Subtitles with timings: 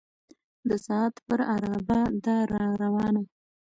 [0.69, 3.23] د ساعت پر عرابه ده را روانه